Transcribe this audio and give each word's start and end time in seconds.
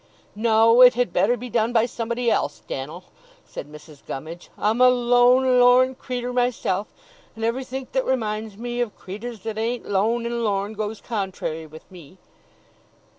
'No. 0.33 0.81
It 0.81 0.95
had 0.95 1.13
better 1.13 1.37
be 1.37 1.47
done 1.47 1.73
by 1.73 1.85
somebody 1.85 2.31
else, 2.31 2.63
Dan'l,' 2.67 3.03
said 3.45 3.71
Mrs. 3.71 4.03
Gummidge. 4.03 4.49
'I'm 4.57 4.81
a 4.81 4.89
lone 4.89 5.59
lorn 5.59 5.93
creetur' 5.93 6.33
myself, 6.33 6.87
and 7.35 7.45
everythink 7.45 7.91
that 7.91 8.03
reminds 8.03 8.57
me 8.57 8.81
of 8.81 8.97
creetur's 8.97 9.41
that 9.41 9.59
ain't 9.59 9.87
lone 9.87 10.25
and 10.25 10.43
lorn, 10.43 10.73
goes 10.73 11.01
contrary 11.01 11.67
with 11.67 11.83
me. 11.91 12.17